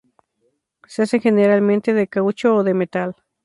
[0.87, 3.15] Se hacen generalmente de caucho o de metal.